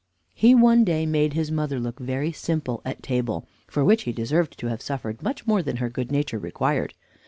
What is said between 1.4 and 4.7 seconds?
mother look very simple at table, for which he deserved to